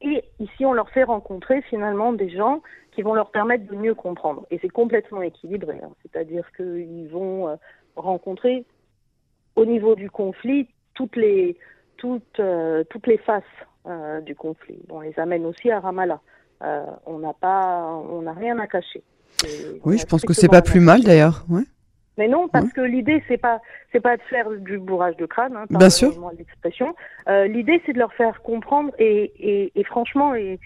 et 0.00 0.24
ici 0.38 0.64
on 0.64 0.72
leur 0.72 0.88
fait 0.90 1.04
rencontrer 1.04 1.62
finalement 1.62 2.12
des 2.12 2.30
gens 2.30 2.62
qui 2.92 3.02
vont 3.02 3.14
leur 3.14 3.30
permettre 3.30 3.66
de 3.66 3.76
mieux 3.76 3.94
comprendre. 3.94 4.46
Et 4.50 4.58
c'est 4.60 4.68
complètement 4.68 5.22
équilibré, 5.22 5.80
hein. 5.82 5.90
c'est-à-dire 6.02 6.46
qu'ils 6.56 7.08
vont 7.08 7.48
euh, 7.48 7.56
rencontrer 7.96 8.64
au 9.56 9.64
niveau 9.64 9.94
du 9.94 10.10
conflit 10.10 10.68
toutes 10.94 11.16
les 11.16 11.56
toutes 11.96 12.40
euh, 12.40 12.84
toutes 12.90 13.06
les 13.06 13.18
faces 13.18 13.42
euh, 13.86 14.20
du 14.20 14.34
conflit. 14.34 14.78
On 14.90 15.00
les 15.00 15.18
amène 15.18 15.46
aussi 15.46 15.70
à 15.70 15.80
Ramallah. 15.80 16.20
Euh, 16.62 16.84
on 17.06 17.18
n'a 17.18 17.32
pas 17.32 17.86
on 18.10 18.22
n'a 18.22 18.32
rien 18.32 18.58
à 18.58 18.66
cacher. 18.66 19.02
Oui, 19.84 19.98
je 19.98 20.06
pense 20.06 20.22
que 20.22 20.32
c'est 20.32 20.48
pas 20.48 20.62
plus 20.62 20.80
mal 20.80 21.02
d'ailleurs. 21.02 21.44
Ouais. 21.48 21.64
Mais 22.18 22.28
non, 22.28 22.46
parce 22.48 22.72
que 22.72 22.82
l'idée 22.82 23.22
c'est 23.26 23.38
pas 23.38 23.60
c'est 23.90 24.00
pas 24.00 24.16
de 24.16 24.22
faire 24.22 24.50
du 24.50 24.78
bourrage 24.78 25.16
de 25.16 25.24
crâne, 25.26 25.56
hein, 25.56 25.64
Bien 25.70 25.88
sûr. 25.90 26.12
l'expression. 26.36 26.94
Euh, 27.28 27.46
l'idée 27.46 27.80
c'est 27.86 27.94
de 27.94 27.98
leur 27.98 28.12
faire 28.12 28.42
comprendre 28.42 28.90
et, 28.98 29.32
et, 29.38 29.72
et 29.74 29.84
franchement 29.84 30.34
et 30.34 30.60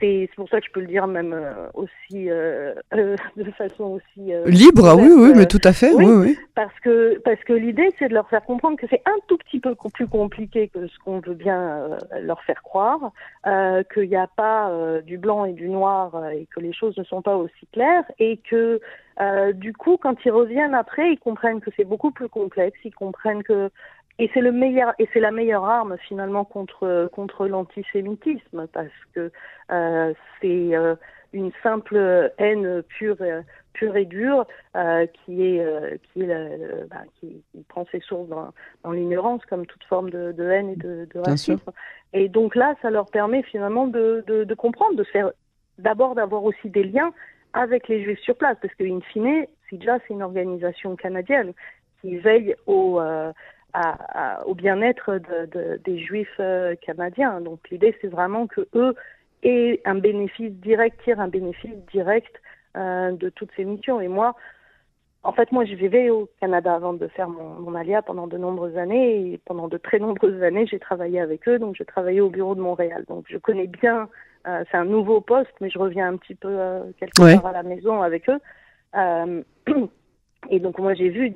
c'est 0.00 0.34
pour 0.36 0.48
ça 0.48 0.60
que 0.60 0.66
je 0.66 0.72
peux 0.72 0.80
le 0.80 0.86
dire 0.86 1.06
même 1.06 1.32
euh, 1.32 1.68
aussi 1.74 2.30
euh, 2.30 2.74
euh, 2.94 3.16
de 3.36 3.50
façon 3.52 3.84
aussi 3.84 4.32
euh, 4.32 4.46
libre. 4.46 4.88
Ah 4.88 4.96
oui, 4.96 5.10
oui, 5.14 5.32
mais 5.36 5.46
tout 5.46 5.60
à 5.64 5.72
fait. 5.72 5.92
Oui, 5.92 6.04
oui, 6.04 6.28
oui. 6.28 6.38
Parce 6.54 6.78
que 6.80 7.18
parce 7.20 7.40
que 7.44 7.52
l'idée 7.52 7.88
c'est 7.98 8.08
de 8.08 8.14
leur 8.14 8.28
faire 8.28 8.42
comprendre 8.44 8.78
que 8.78 8.86
c'est 8.88 9.02
un 9.06 9.16
tout 9.28 9.38
petit 9.38 9.60
peu 9.60 9.74
plus 9.92 10.08
compliqué 10.08 10.68
que 10.68 10.86
ce 10.86 10.98
qu'on 11.04 11.20
veut 11.20 11.34
bien 11.34 11.98
leur 12.20 12.42
faire 12.42 12.62
croire, 12.62 13.12
qu'il 13.92 14.08
n'y 14.08 14.16
a 14.16 14.26
pas 14.26 14.70
du 15.04 15.18
blanc 15.18 15.44
et 15.44 15.52
du 15.52 15.68
noir 15.68 16.30
et 16.32 16.46
que 16.54 16.60
les 16.60 16.72
choses 16.72 16.96
ne 16.98 17.04
sont 17.04 17.22
pas 17.22 17.36
aussi 17.36 17.66
claires 17.72 18.04
et 18.18 18.38
que 18.38 18.80
du 19.52 19.72
coup 19.72 19.96
quand 19.96 20.16
ils 20.24 20.30
reviennent 20.30 20.74
après 20.74 21.12
ils 21.12 21.18
comprennent 21.18 21.60
que 21.60 21.70
c'est 21.76 21.84
beaucoup 21.84 22.10
plus 22.10 22.28
complexe, 22.28 22.78
ils 22.84 22.94
comprennent 22.94 23.42
que 23.42 23.70
et 24.20 24.30
c'est 24.34 24.42
le 24.42 24.52
meilleur 24.52 24.92
et 24.98 25.08
c'est 25.12 25.20
la 25.20 25.30
meilleure 25.30 25.64
arme 25.64 25.96
finalement 26.06 26.44
contre 26.44 27.08
contre 27.12 27.48
l'antisémitisme 27.48 28.66
parce 28.70 28.88
que 29.14 29.32
euh, 29.72 30.12
c'est 30.40 30.76
euh, 30.76 30.94
une 31.32 31.50
simple 31.62 32.30
haine 32.36 32.82
pure 32.82 33.16
pure 33.72 33.96
et 33.96 34.04
dure 34.04 34.44
euh, 34.76 35.06
qui 35.06 35.42
est 35.42 36.00
qui 36.12 36.22
est 36.22 36.88
bah, 36.90 37.02
qui, 37.18 37.42
qui, 37.50 37.62
prend 37.62 37.86
ses 37.90 38.00
sources 38.00 38.28
dans, 38.28 38.52
dans 38.84 38.92
l'ignorance 38.92 39.44
comme 39.46 39.64
toute 39.64 39.84
forme 39.84 40.10
de, 40.10 40.32
de 40.32 40.44
haine 40.50 40.68
et 40.68 40.76
de, 40.76 41.08
de 41.14 41.20
racisme. 41.20 41.70
Et 42.12 42.28
donc 42.28 42.54
là 42.54 42.74
ça 42.82 42.90
leur 42.90 43.06
permet 43.06 43.42
finalement 43.42 43.86
de, 43.86 44.22
de, 44.26 44.44
de 44.44 44.54
comprendre 44.54 44.96
de 44.96 45.04
faire 45.04 45.30
d'abord 45.78 46.14
d'avoir 46.14 46.44
aussi 46.44 46.68
des 46.68 46.84
liens 46.84 47.14
avec 47.54 47.88
les 47.88 48.04
juifs 48.04 48.20
sur 48.20 48.36
place 48.36 48.58
parce 48.60 48.74
que 48.74 48.84
in 48.84 49.00
fine 49.12 49.46
SIDJA 49.70 49.98
c'est 50.06 50.12
une 50.12 50.22
organisation 50.22 50.94
canadienne 50.94 51.54
qui 52.02 52.18
veille 52.18 52.54
au 52.66 53.00
à, 53.72 54.40
à, 54.40 54.46
au 54.46 54.54
bien-être 54.54 55.14
de, 55.14 55.46
de, 55.46 55.80
des 55.84 55.98
juifs 55.98 56.28
euh, 56.40 56.74
canadiens. 56.76 57.40
Donc 57.40 57.60
l'idée 57.70 57.96
c'est 58.00 58.08
vraiment 58.08 58.46
que 58.46 58.66
eux 58.74 58.94
aient 59.42 59.80
un 59.84 59.94
bénéfice 59.94 60.52
direct, 60.52 61.00
tirent 61.04 61.20
un 61.20 61.28
bénéfice 61.28 61.76
direct 61.92 62.34
euh, 62.76 63.12
de 63.12 63.28
toutes 63.30 63.50
ces 63.56 63.64
missions. 63.64 64.00
Et 64.00 64.08
moi, 64.08 64.36
en 65.22 65.32
fait, 65.32 65.52
moi, 65.52 65.64
je 65.64 65.74
vivais 65.74 66.08
au 66.08 66.30
Canada 66.40 66.74
avant 66.74 66.94
de 66.94 67.06
faire 67.08 67.28
mon, 67.28 67.60
mon 67.60 67.74
alia 67.74 68.00
pendant 68.00 68.26
de 68.26 68.38
nombreuses 68.38 68.76
années. 68.78 69.32
Et 69.32 69.38
pendant 69.44 69.68
de 69.68 69.76
très 69.76 69.98
nombreuses 69.98 70.42
années, 70.42 70.66
j'ai 70.66 70.78
travaillé 70.78 71.20
avec 71.20 71.46
eux. 71.46 71.58
Donc, 71.58 71.76
je 71.76 71.82
travaillais 71.82 72.20
au 72.20 72.30
bureau 72.30 72.54
de 72.54 72.60
Montréal. 72.60 73.04
Donc, 73.08 73.26
je 73.28 73.36
connais 73.36 73.66
bien. 73.66 74.08
Euh, 74.46 74.64
c'est 74.70 74.78
un 74.78 74.86
nouveau 74.86 75.20
poste, 75.20 75.52
mais 75.60 75.68
je 75.68 75.78
reviens 75.78 76.08
un 76.08 76.16
petit 76.16 76.34
peu 76.34 76.48
euh, 76.48 76.84
quelque 76.98 77.22
ouais. 77.22 77.34
part 77.36 77.46
à 77.46 77.52
la 77.52 77.62
maison 77.62 78.00
avec 78.00 78.30
eux. 78.30 78.40
Euh, 78.96 79.42
et 80.50 80.58
donc, 80.58 80.78
moi, 80.78 80.94
j'ai 80.94 81.10
vu 81.10 81.34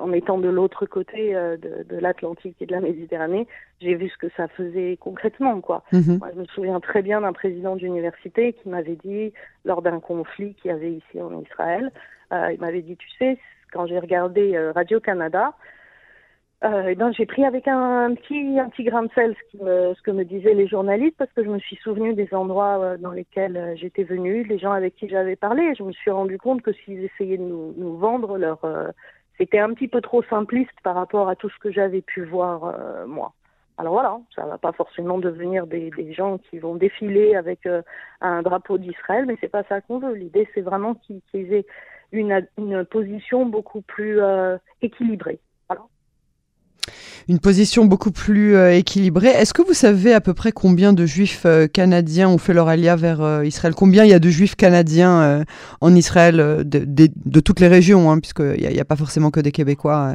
en 0.00 0.12
étant 0.12 0.38
de 0.38 0.48
l'autre 0.48 0.86
côté 0.86 1.34
euh, 1.34 1.56
de, 1.56 1.84
de 1.88 1.96
l'Atlantique 1.96 2.56
et 2.60 2.66
de 2.66 2.72
la 2.72 2.80
Méditerranée, 2.80 3.46
j'ai 3.80 3.94
vu 3.94 4.08
ce 4.08 4.16
que 4.18 4.28
ça 4.36 4.48
faisait 4.48 4.96
concrètement. 5.00 5.60
Quoi. 5.60 5.82
Moi, 5.92 6.28
je 6.34 6.40
me 6.40 6.44
souviens 6.46 6.80
très 6.80 7.02
bien 7.02 7.20
d'un 7.20 7.32
président 7.32 7.76
d'université 7.76 8.52
qui 8.52 8.68
m'avait 8.68 8.96
dit, 8.96 9.32
lors 9.64 9.82
d'un 9.82 10.00
conflit 10.00 10.54
qu'il 10.54 10.70
y 10.70 10.74
avait 10.74 10.92
ici 10.92 11.20
en 11.20 11.40
Israël, 11.40 11.92
euh, 12.32 12.52
il 12.52 12.60
m'avait 12.60 12.82
dit, 12.82 12.96
tu 12.96 13.08
sais, 13.18 13.38
quand 13.72 13.86
j'ai 13.86 13.98
regardé 13.98 14.54
euh, 14.56 14.72
Radio-Canada, 14.72 15.54
euh, 16.64 16.92
ben, 16.96 17.12
j'ai 17.12 17.24
pris 17.24 17.44
avec 17.44 17.68
un, 17.68 18.06
un, 18.06 18.14
petit 18.14 18.58
un 18.58 18.68
petit 18.68 18.82
grain 18.82 19.04
de 19.04 19.10
sel 19.14 19.36
ce, 19.36 19.50
qui 19.50 19.62
me, 19.62 19.94
ce 19.94 20.02
que 20.02 20.10
me 20.10 20.24
disaient 20.24 20.54
les 20.54 20.66
journalistes 20.66 21.14
parce 21.16 21.32
que 21.32 21.44
je 21.44 21.48
me 21.48 21.60
suis 21.60 21.76
souvenu 21.76 22.14
des 22.14 22.34
endroits 22.34 22.96
dans 22.96 23.12
lesquels 23.12 23.74
j'étais 23.76 24.02
venue, 24.02 24.42
les 24.42 24.58
gens 24.58 24.72
avec 24.72 24.96
qui 24.96 25.08
j'avais 25.08 25.36
parlé. 25.36 25.62
Et 25.62 25.74
je 25.76 25.84
me 25.84 25.92
suis 25.92 26.10
rendu 26.10 26.36
compte 26.36 26.62
que 26.62 26.72
s'ils 26.72 27.04
essayaient 27.04 27.38
de 27.38 27.44
nous, 27.44 27.74
nous 27.76 27.96
vendre 27.96 28.36
leur 28.38 28.58
c'était 29.38 29.60
un 29.60 29.72
petit 29.72 29.88
peu 29.88 30.00
trop 30.00 30.22
simpliste 30.24 30.78
par 30.82 30.96
rapport 30.96 31.28
à 31.28 31.36
tout 31.36 31.48
ce 31.48 31.58
que 31.58 31.70
j'avais 31.70 32.02
pu 32.02 32.24
voir 32.24 32.64
euh, 32.64 33.06
moi. 33.06 33.32
Alors 33.78 33.92
voilà, 33.92 34.18
ça 34.34 34.44
va 34.44 34.58
pas 34.58 34.72
forcément 34.72 35.18
devenir 35.18 35.68
des, 35.68 35.90
des 35.90 36.12
gens 36.12 36.38
qui 36.38 36.58
vont 36.58 36.74
défiler 36.74 37.36
avec 37.36 37.64
euh, 37.64 37.82
un 38.20 38.42
drapeau 38.42 38.76
d'Israël, 38.76 39.24
mais 39.26 39.36
c'est 39.40 39.48
pas 39.48 39.62
ça 39.68 39.80
qu'on 39.80 40.00
veut. 40.00 40.14
L'idée, 40.14 40.48
c'est 40.52 40.62
vraiment 40.62 40.94
qu'ils 40.94 41.22
qu 41.30 41.54
aient 41.54 41.66
une, 42.10 42.44
une 42.58 42.84
position 42.84 43.46
beaucoup 43.46 43.82
plus 43.82 44.20
euh, 44.20 44.58
équilibrée 44.82 45.38
une 47.28 47.38
position 47.38 47.84
beaucoup 47.84 48.10
plus 48.10 48.56
euh, 48.56 48.74
équilibrée. 48.74 49.28
Est-ce 49.28 49.52
que 49.52 49.62
vous 49.62 49.74
savez 49.74 50.14
à 50.14 50.20
peu 50.20 50.34
près 50.34 50.52
combien 50.52 50.92
de 50.92 51.04
juifs 51.04 51.44
euh, 51.44 51.66
canadiens 51.66 52.28
ont 52.28 52.38
fait 52.38 52.54
leur 52.54 52.68
alia 52.68 52.96
vers 52.96 53.20
euh, 53.20 53.44
Israël? 53.44 53.74
Combien 53.74 54.04
il 54.04 54.10
y 54.10 54.14
a 54.14 54.18
de 54.18 54.28
juifs 54.28 54.56
canadiens 54.56 55.44
en 55.80 55.94
Israël 55.94 56.36
de, 56.36 56.62
de, 56.84 57.08
de, 57.24 57.40
toutes 57.40 57.60
les 57.60 57.68
régions, 57.68 58.10
hein, 58.10 58.18
puisqu'il 58.18 58.68
n'y 58.68 58.78
a, 58.78 58.82
a, 58.82 58.84
pas 58.84 58.96
forcément 58.96 59.30
que 59.30 59.40
des 59.40 59.52
Québécois 59.52 60.14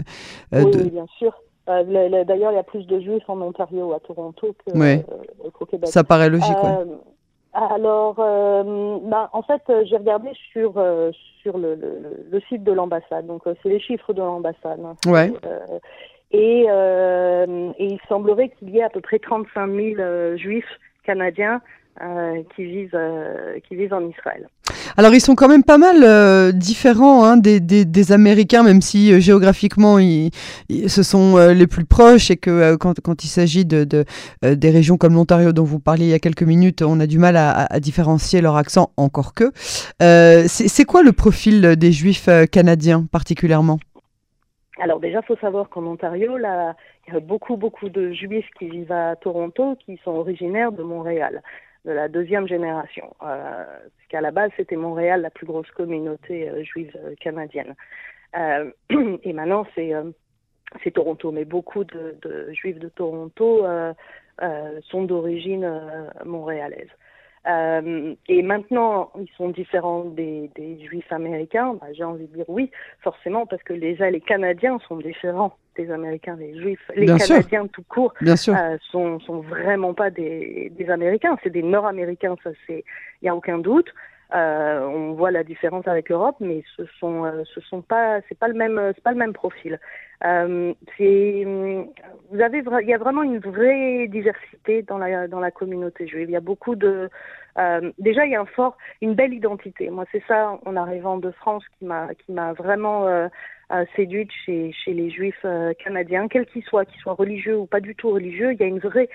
oui, 0.52 0.72
de... 0.72 0.84
oui, 0.84 0.90
bien 0.90 1.06
sûr. 1.18 1.34
D'ailleurs, 1.68 2.52
il 2.52 2.56
y 2.56 2.60
a 2.60 2.64
plus 2.64 2.86
de 2.88 3.00
juifs 3.00 3.24
en 3.28 3.40
Ontario, 3.42 3.94
à 3.94 4.00
Toronto, 4.00 4.56
que, 4.66 4.78
oui. 4.78 5.02
qu'au 5.54 5.66
Québec. 5.66 5.90
Ça 5.90 6.04
paraît 6.04 6.30
logique, 6.30 6.58
ouais. 6.64 6.86
Alors, 7.54 8.16
euh, 8.18 8.98
bah, 9.04 9.30
en 9.32 9.44
fait, 9.44 9.62
j'ai 9.86 9.98
regardé 9.98 10.30
sur 10.52 10.74
euh, 10.78 11.12
sur 11.44 11.60
le, 11.60 11.76
le, 11.76 12.26
le, 12.32 12.42
site 12.50 12.64
de 12.64 12.72
l'ambassade. 12.72 13.28
Donc, 13.28 13.44
c'est 13.46 13.70
les 13.70 13.80
chiffres 13.80 14.12
de 14.12 14.22
l'ambassade. 14.22 14.80
Hein. 14.84 14.96
Ouais. 15.06 15.32
Euh, 16.34 16.38
et, 16.38 16.66
euh, 16.70 17.72
il 17.80 18.00
semblerait 18.08 18.50
qu'il 18.50 18.70
y 18.70 18.80
ait 18.80 18.84
à 18.84 18.90
peu 18.90 19.02
près 19.02 19.20
35 19.20 19.68
000 19.68 19.80
euh, 20.00 20.38
juifs 20.38 20.66
canadiens 21.06 21.62
euh, 22.02 22.42
qui 22.56 22.64
vivent 22.64 22.90
euh, 22.96 23.60
qui 23.68 23.76
vivent 23.76 23.94
en 23.94 24.08
Israël. 24.10 24.48
Alors 24.98 25.14
ils 25.14 25.22
sont 25.22 25.36
quand 25.36 25.48
même 25.48 25.64
pas 25.64 25.78
mal 25.78 25.98
euh, 26.04 26.52
différents 26.52 27.24
hein, 27.24 27.38
des, 27.38 27.60
des, 27.60 27.86
des, 27.86 28.12
Américains, 28.12 28.64
même 28.64 28.82
si 28.82 29.12
euh, 29.12 29.20
géographiquement 29.20 30.00
ils, 30.00 30.32
ils, 30.70 30.90
ce 30.90 31.04
sont 31.04 31.38
les 31.38 31.68
plus 31.68 31.86
proches 31.86 32.32
et 32.32 32.38
que 32.38 32.76
quand, 32.78 33.00
quand 33.02 33.24
il 33.24 33.28
s'agit 33.28 33.66
de, 33.66 33.84
de 33.84 34.06
des 34.42 34.70
régions 34.72 34.98
comme 34.98 35.14
l'Ontario 35.14 35.52
dont 35.52 35.64
vous 35.64 35.80
parliez 35.80 36.06
il 36.06 36.12
y 36.12 36.16
a 36.16 36.20
quelques 36.20 36.44
minutes, 36.44 36.82
on 36.82 37.00
a 37.00 37.06
du 37.06 37.20
mal 37.20 37.38
à, 37.38 37.52
à 37.52 37.80
différencier 37.80 38.42
leur 38.42 38.56
accent, 38.56 38.92
encore 38.98 39.34
que. 39.34 39.52
C'est 40.48 40.86
quoi 40.86 41.04
le 41.04 41.12
profil 41.12 41.76
des 41.76 41.92
Juifs 41.92 42.30
canadiens 42.52 43.06
particulièrement? 43.12 43.78
Alors 44.80 45.00
déjà, 45.00 45.20
il 45.20 45.26
faut 45.26 45.36
savoir 45.38 45.70
qu'en 45.70 45.86
Ontario, 45.86 46.38
il 46.38 46.42
y 46.42 47.16
a 47.16 47.20
beaucoup, 47.20 47.58
beaucoup 47.58 47.90
de 47.90 48.12
juifs 48.12 48.50
qui 48.58 48.70
vivent 48.70 48.92
à 48.92 49.16
Toronto 49.16 49.76
qui 49.76 49.98
sont 50.04 50.12
originaires 50.12 50.72
de 50.72 50.82
Montréal, 50.82 51.44
de 51.86 51.92
la 51.92 52.08
deuxième 52.08 52.48
génération. 52.48 53.16
Euh, 53.22 53.66
parce 53.66 54.08
qu'à 54.10 54.22
la 54.22 54.32
base, 54.32 54.52
c'était 54.58 54.76
Montréal 54.76 55.22
la 55.22 55.30
plus 55.30 55.46
grosse 55.46 55.70
communauté 55.72 56.50
euh, 56.50 56.64
juive 56.64 56.92
euh, 56.96 57.14
canadienne. 57.20 57.76
Euh, 58.36 58.72
et 59.24 59.34
maintenant, 59.34 59.66
c'est 59.76 60.92
Toronto. 60.92 61.32
Mais 61.32 61.46
beaucoup 61.46 61.84
de, 61.84 62.52
juifs 62.52 62.80
de 62.80 62.90
Toronto 62.90 63.66
sont 64.90 65.04
d'origine 65.04 65.70
montréalaise. 66.26 66.90
Euh, 67.46 68.16
et 68.30 68.42
maintenant, 68.42 69.12
ils 69.20 69.30
sont 69.38 69.50
différents 69.50 70.06
des, 70.06 70.50
des 70.56 70.80
juifs 70.86 71.12
américains. 71.12 71.76
Bah, 71.82 71.88
J'ai 71.94 72.04
envie 72.04 72.28
de 72.28 72.36
dire 72.36 72.46
oui, 72.48 72.72
forcément, 73.02 73.46
parce 73.46 73.62
que 73.64 73.74
déjà 73.74 74.10
les 74.10 74.22
Canadiens 74.22 74.80
sont 74.88 74.98
différents 74.98 75.58
des 75.76 75.92
Américains, 75.92 76.36
les 76.40 76.58
Juifs, 76.58 76.80
les 76.96 77.06
Bien 77.06 77.18
Canadiens 77.18 77.64
sûr. 77.64 77.72
tout 77.72 77.84
court, 77.90 78.14
Bien 78.22 78.36
sûr. 78.36 78.56
Euh, 78.56 78.78
sont 78.92 79.20
sont 79.22 79.42
vraiment 79.42 79.94
pas 79.94 80.10
des, 80.10 80.72
des 80.78 80.90
Américains, 80.90 81.36
c'est 81.44 81.50
des 81.50 81.64
Nord-Américains, 81.64 82.36
ça 82.44 82.52
c'est, 82.68 82.86
il 83.22 83.26
y 83.26 83.30
a 83.30 83.36
aucun 83.36 83.58
doute. 83.58 83.90
Euh, 84.34 84.80
on 84.82 85.14
voit 85.14 85.30
la 85.30 85.44
différence 85.44 85.88
avec 85.88 86.10
l'Europe, 86.10 86.38
mais 86.40 86.64
ce 86.76 86.86
sont 87.00 87.26
euh, 87.26 87.44
sont 87.70 87.82
pas 87.82 88.20
c'est 88.28 88.38
pas 88.38 88.48
le 88.48 88.56
même 88.56 88.92
c'est 88.96 89.04
pas 89.04 89.12
le 89.12 89.18
même 89.18 89.34
profil. 89.34 89.80
Euh, 90.26 90.74
il 91.00 91.88
y 92.32 92.94
a 92.94 92.98
vraiment 92.98 93.22
une 93.24 93.40
vraie 93.40 94.08
diversité 94.08 94.82
dans 94.82 94.98
la 94.98 95.52
communauté 95.52 96.08
juive. 96.08 96.30
Il 96.30 96.34
y 96.34 96.36
a 96.36 96.42
beaucoup 96.42 96.76
de 96.76 97.10
euh, 97.60 97.92
déjà 98.00 98.26
il 98.26 98.32
y 98.32 98.36
a 98.36 98.42
un 98.42 98.46
fort 98.46 98.78
une 99.02 99.14
belle 99.14 99.34
identité. 99.34 99.90
Moi 99.92 100.06
c'est 100.12 100.24
ça 100.28 100.58
en 100.66 100.76
arrivant 100.76 101.18
de 101.18 101.30
France 101.32 101.64
qui 101.78 101.86
m'a 101.86 102.08
qui 102.16 102.32
m'a 102.32 102.54
vraiment 102.54 103.08
euh, 103.72 103.86
séduite 103.96 104.30
chez 104.46 104.72
chez 104.72 104.94
les 104.94 105.10
juifs 105.10 105.46
euh, 105.46 105.74
canadiens, 105.84 106.28
quels 106.28 106.46
qu'ils 106.46 106.64
soient, 106.64 106.86
qu'ils 106.86 107.00
soient 107.02 107.14
religieux 107.14 107.58
ou 107.58 107.66
pas 107.66 107.80
du 107.80 107.96
tout 107.96 108.12
religieux. 108.12 108.52
Il 108.54 108.60
y 108.60 108.64
a 108.64 108.68
une 108.68 108.80
vraie 108.80 109.10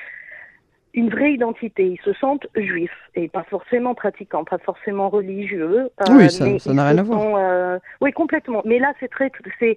une 0.98 1.10
vraie 1.10 1.32
identité. 1.32 1.86
Ils 1.86 2.00
se 2.04 2.12
sentent 2.14 2.46
juifs 2.56 2.90
et 3.14 3.28
pas 3.28 3.44
forcément 3.44 3.94
pratiquants, 3.94 4.44
pas 4.44 4.58
forcément 4.58 5.08
religieux. 5.08 5.90
Euh, 6.00 6.04
oui, 6.10 6.30
ça 6.30 6.72
n'a 6.72 6.88
rien 6.88 6.98
à 6.98 7.02
voir. 7.02 7.36
Euh, 7.36 7.78
oui, 8.00 8.12
complètement. 8.12 8.62
Mais 8.64 8.78
là, 8.78 8.92
c'est 9.00 9.08
très, 9.08 9.30
c'est 9.58 9.76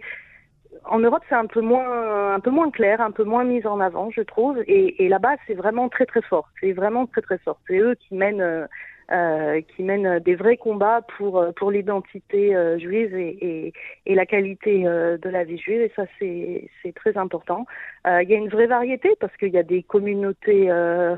en 0.85 0.99
Europe, 0.99 1.23
c'est 1.29 1.35
un 1.35 1.45
peu 1.45 1.61
moins, 1.61 2.33
un 2.33 2.39
peu 2.39 2.49
moins 2.49 2.71
clair, 2.71 3.01
un 3.01 3.11
peu 3.11 3.23
moins 3.23 3.43
mis 3.43 3.65
en 3.67 3.79
avant, 3.79 4.09
je 4.09 4.21
trouve. 4.21 4.57
Et, 4.67 5.05
et 5.05 5.09
là-bas, 5.09 5.35
c'est 5.45 5.53
vraiment 5.53 5.89
très 5.89 6.05
très 6.05 6.21
fort. 6.21 6.49
C'est 6.59 6.71
vraiment 6.71 7.05
très 7.05 7.21
très 7.21 7.37
fort. 7.37 7.59
C'est 7.67 7.77
eux 7.77 7.95
qui 7.95 8.15
mènent. 8.15 8.67
Euh, 9.11 9.41
euh, 9.41 9.61
qui 9.61 9.83
mènent 9.83 10.19
des 10.19 10.35
vrais 10.35 10.57
combats 10.57 11.01
pour 11.17 11.45
pour 11.55 11.71
l'identité 11.71 12.55
euh, 12.55 12.77
juive 12.77 13.15
et, 13.15 13.73
et, 14.05 14.15
la 14.15 14.25
qualité 14.25 14.85
euh, 14.85 15.17
de 15.17 15.29
la 15.29 15.43
vie 15.43 15.57
juive 15.57 15.81
et 15.81 15.91
ça 15.95 16.03
c'est 16.19 16.93
très 16.95 17.17
important. 17.17 17.65
Euh, 18.07 18.23
il 18.23 18.29
y 18.29 18.33
a 18.33 18.37
une 18.37 18.49
vraie 18.49 18.67
variété 18.67 19.15
parce 19.19 19.35
qu'il 19.37 19.49
y 19.49 19.57
a 19.57 19.63
des 19.63 19.83
communautés 19.83 20.67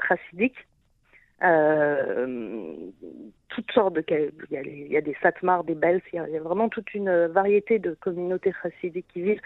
chassidiques. 0.08 0.68
toutes 3.50 3.72
sortes 3.72 3.96
de 3.96 4.04
il 4.10 4.32
y, 4.52 4.58
a, 4.58 4.62
il 4.62 4.92
y 4.92 4.98
a 4.98 5.02
des 5.02 5.16
satmars, 5.22 5.64
des 5.64 5.76
bels, 5.76 6.02
il 6.12 6.16
y 6.16 6.38
a 6.38 6.40
vraiment 6.40 6.70
toute 6.70 6.94
une 6.94 7.28
variété 7.28 7.80
de 7.80 7.96
communautés 8.00 8.54
chassidiques 8.62 9.08
qui 9.14 9.22
vivent 9.22 9.42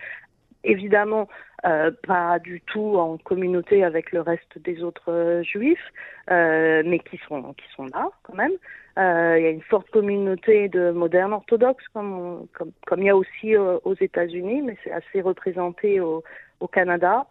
évidemment 0.68 1.28
euh, 1.66 1.92
pas 2.06 2.38
du 2.40 2.62
tout 2.62 2.98
en 2.98 3.18
communauté 3.18 3.84
avec 3.84 4.12
le 4.12 4.22
reste 4.22 4.60
des 4.60 4.84
autres 4.84 5.12
euh, 5.12 5.44
juifs, 5.44 5.92
euh, 6.30 6.84
mais 6.86 7.00
qui 7.00 7.20
sont 7.28 7.54
qui 7.54 7.66
sont 7.76 7.86
là 7.86 8.10
quand 8.24 8.36
même. 8.36 8.52
Euh, 9.00 9.36
il 9.40 9.44
y 9.44 9.48
a 9.48 9.50
une 9.50 9.62
forte 9.62 9.90
communauté 9.90 10.70
de 10.70 10.92
modernes 10.92 11.34
orthodoxes 11.34 11.88
comme 11.94 12.48
comme 12.54 12.72
comme 12.86 13.00
il 13.00 13.06
y 13.06 13.10
a 13.10 13.16
aussi 13.18 13.56
euh, 13.56 13.80
aux 13.86 13.96
États-Unis, 13.96 14.62
mais 14.62 14.78
c'est 14.84 14.92
assez 14.92 15.22
représenté 15.22 16.00
au, 16.00 16.24
au 16.60 16.68
Canada. 16.68 17.26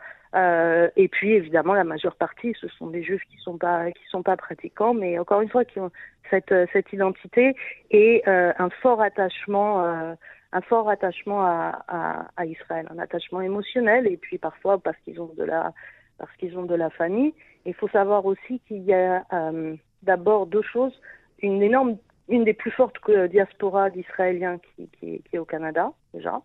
et 0.97 1.09
puis 1.09 1.33
évidemment 1.33 1.75
la 1.75 1.85
majeure 1.85 2.17
partie 2.17 2.53
ce 2.61 2.69
sont 2.69 2.89
des 2.89 3.03
juifs 3.03 3.25
qui 3.31 3.39
sont 3.39 3.59
pas 3.59 3.91
qui 3.93 4.07
sont 4.11 4.23
pas 4.23 4.37
pratiquants, 4.37 4.95
mais 4.95 5.19
encore 5.19 5.41
une 5.41 5.49
fois 5.49 5.65
qui 5.65 5.79
ont 5.79 5.93
cette 6.31 6.55
cette 6.73 6.93
identité 6.93 7.55
et 7.91 8.23
un 8.27 8.71
fort 8.83 9.01
attachement 9.01 10.17
un 10.57 10.61
fort 10.63 10.89
attachement 10.89 11.43
à, 11.45 12.45
Israël, 12.45 12.87
un 12.91 12.99
attachement 12.99 13.41
émotionnel 13.41 14.07
et 14.07 14.17
puis 14.17 14.39
parfois 14.39 14.79
parce 14.79 14.97
qu'ils 15.05 15.21
ont 15.21 15.33
de 15.37 15.45
la 15.45 15.73
parce 16.19 16.35
qu'ils 16.39 16.57
ont 16.59 16.65
de 16.65 16.75
la 16.75 16.91
famille. 16.91 17.35
Il 17.67 17.75
faut 17.75 17.89
savoir 17.89 18.25
aussi 18.25 18.61
qu'il 18.67 18.83
y 18.85 18.95
a 18.95 19.25
d'abord 20.03 20.47
deux 20.47 20.63
choses 20.63 20.99
une 21.41 21.63
énorme 21.63 21.99
une 22.29 22.45
des 22.45 22.55
plus 22.55 22.71
fortes 22.71 22.99
diasporas 23.31 23.91
d'Israéliens 23.91 24.59
qui, 24.77 25.23
est 25.33 25.39
au 25.39 25.45
Canada 25.45 25.93
déjà 26.15 26.41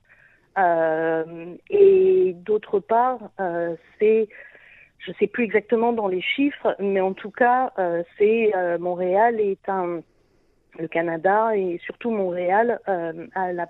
euh, 0.57 1.55
et 1.69 2.33
d'autre 2.35 2.79
part, 2.79 3.19
euh, 3.39 3.75
c'est, 3.99 4.27
je 4.99 5.11
ne 5.11 5.15
sais 5.15 5.27
plus 5.27 5.43
exactement 5.43 5.93
dans 5.93 6.07
les 6.07 6.21
chiffres, 6.21 6.75
mais 6.79 6.99
en 6.99 7.13
tout 7.13 7.31
cas, 7.31 7.71
euh, 7.79 8.03
c'est 8.17 8.51
Montréal 8.79 9.39
est 9.39 9.67
un, 9.69 10.01
le 10.77 10.87
Canada 10.87 11.55
et 11.55 11.79
surtout 11.85 12.11
Montréal 12.11 12.79
a 12.85 13.53
la, 13.53 13.67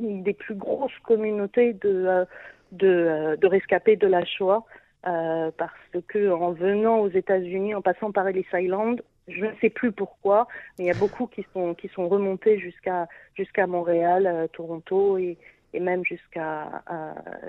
une 0.00 0.22
des 0.22 0.34
plus 0.34 0.54
grosses 0.54 0.98
communautés 1.04 1.74
de 1.74 2.24
de, 2.72 3.36
de 3.40 3.46
rescapés 3.46 3.96
de 3.96 4.06
la 4.06 4.24
Shoah. 4.24 4.64
Euh, 5.06 5.50
parce 5.56 5.72
que 6.08 6.30
en 6.30 6.52
venant 6.52 6.98
aux 6.98 7.08
États-Unis, 7.08 7.74
en 7.74 7.80
passant 7.80 8.12
par 8.12 8.28
Ellis 8.28 8.44
Island, 8.52 9.02
je 9.28 9.46
ne 9.46 9.54
sais 9.60 9.70
plus 9.70 9.92
pourquoi, 9.92 10.46
mais 10.78 10.84
il 10.84 10.88
y 10.88 10.90
a 10.90 10.94
beaucoup 10.94 11.26
qui 11.26 11.46
sont 11.54 11.74
qui 11.74 11.88
sont 11.88 12.06
remontés 12.06 12.58
jusqu'à 12.58 13.08
jusqu'à 13.34 13.66
Montréal, 13.66 14.48
Toronto 14.52 15.16
et, 15.16 15.38
et 15.72 15.80
même 15.80 16.04
jusqu'à 16.04 16.82